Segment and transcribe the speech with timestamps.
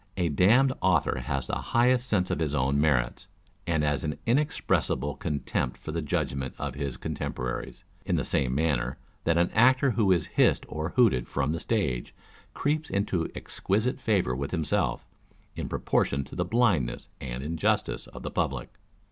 [0.17, 3.27] A damned author has the highest sense of his own merits,
[3.67, 8.97] and an inexpressible con tempt for the judgment of his contemporaries; in the same manner
[9.25, 12.15] that an actor who is hissed or hooted from the stage,
[12.55, 15.05] creeps into exquisite favour with himself,
[15.55, 18.73] in proportion to the blindness and injustice of the public.